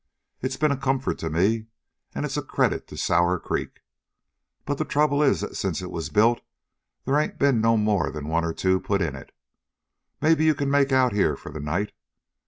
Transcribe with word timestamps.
It's 0.41 0.57
been 0.57 0.71
a 0.71 0.77
comfort 0.77 1.19
to 1.19 1.29
me, 1.29 1.67
and 2.15 2.25
it's 2.25 2.35
a 2.35 2.41
credit 2.41 2.87
to 2.87 2.97
Sour 2.97 3.37
Creek. 3.37 3.81
But 4.65 4.79
the 4.79 4.83
trouble 4.83 5.21
is 5.21 5.41
that 5.41 5.55
since 5.55 5.79
it 5.79 5.91
was 5.91 6.09
built 6.09 6.41
they 7.05 7.13
ain't 7.13 7.37
been 7.37 7.61
more'n 7.61 7.85
one 7.85 8.43
or 8.43 8.51
two 8.51 8.79
to 8.79 8.79
put 8.79 9.03
in 9.03 9.15
it. 9.15 9.31
Maybe 10.19 10.43
you 10.43 10.55
can 10.55 10.71
make 10.71 10.91
out 10.91 11.13
here 11.13 11.35
for 11.35 11.51
the 11.51 11.59
night. 11.59 11.91